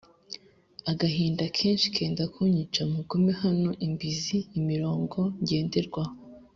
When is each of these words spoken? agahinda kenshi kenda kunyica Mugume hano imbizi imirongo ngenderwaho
agahinda 0.91 1.43
kenshi 1.57 1.87
kenda 1.95 2.23
kunyica 2.33 2.81
Mugume 2.93 3.31
hano 3.43 3.69
imbizi 3.85 4.37
imirongo 4.59 5.17
ngenderwaho 5.41 6.13